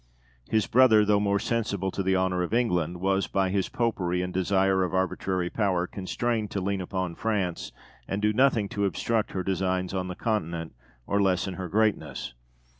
His 0.49 0.65
brother, 0.65 1.05
though 1.05 1.19
more 1.19 1.37
sensible 1.37 1.91
to 1.91 2.01
the 2.01 2.15
honour 2.15 2.41
of 2.41 2.55
England, 2.55 3.01
was 3.01 3.27
by 3.27 3.49
his 3.49 3.69
Popery 3.69 4.23
and 4.23 4.33
desire 4.33 4.83
of 4.83 4.95
arbitrary 4.95 5.51
power 5.51 5.85
constrained 5.85 6.49
to 6.49 6.59
lean 6.59 6.81
upon 6.81 7.13
France, 7.13 7.71
and 8.07 8.19
do 8.19 8.33
nothing 8.33 8.67
to 8.69 8.85
obstruct 8.85 9.33
her 9.33 9.43
designs 9.43 9.93
on 9.93 10.07
the 10.07 10.15
Continent 10.15 10.73
or 11.05 11.21
lessen 11.21 11.53
her 11.53 11.69
greatness. 11.69 12.33